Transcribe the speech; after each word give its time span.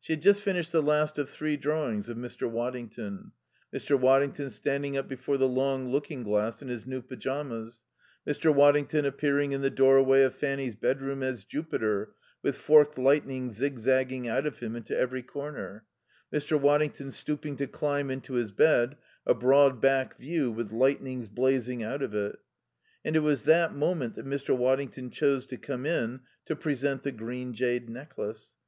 She 0.00 0.12
had 0.12 0.22
just 0.22 0.40
finished 0.40 0.70
the 0.70 0.80
last 0.80 1.18
of 1.18 1.28
three 1.28 1.56
drawings 1.56 2.08
of 2.08 2.16
Mr. 2.16 2.48
Waddington: 2.48 3.32
Mr. 3.74 3.98
Waddington 3.98 4.50
standing 4.50 4.96
up 4.96 5.08
before 5.08 5.36
the 5.36 5.48
long 5.48 5.88
looking 5.88 6.22
glass 6.22 6.62
in 6.62 6.68
his 6.68 6.86
new 6.86 7.02
pyjamas; 7.02 7.82
Mr. 8.24 8.54
Waddington 8.54 9.04
appearing 9.04 9.50
in 9.50 9.62
the 9.62 9.70
doorway 9.70 10.22
of 10.22 10.36
Fanny's 10.36 10.76
bedroom 10.76 11.24
as 11.24 11.42
Jupiter, 11.42 12.14
with 12.40 12.56
forked 12.56 12.98
lightning 12.98 13.50
zig 13.50 13.76
zagging 13.80 14.28
out 14.28 14.46
of 14.46 14.60
him 14.60 14.76
into 14.76 14.96
every 14.96 15.24
corner; 15.24 15.84
Mr. 16.32 16.56
Waddington 16.56 17.10
stooping 17.10 17.56
to 17.56 17.66
climb 17.66 18.12
into 18.12 18.34
his 18.34 18.52
bed, 18.52 18.94
a 19.26 19.34
broad 19.34 19.80
back 19.80 20.16
view 20.20 20.52
with 20.52 20.70
lightnings 20.70 21.26
blazing 21.26 21.82
out 21.82 22.00
of 22.00 22.14
it. 22.14 22.36
And 23.04 23.16
it 23.16 23.24
was 23.24 23.42
that 23.42 23.74
moment 23.74 24.14
that 24.14 24.24
Mr. 24.24 24.56
Waddington 24.56 25.10
chose 25.10 25.48
to 25.48 25.56
come 25.56 25.84
in 25.84 26.20
to 26.46 26.54
present 26.54 27.02
the 27.02 27.10
green 27.10 27.54
jade 27.54 27.90
necklace. 27.90 28.54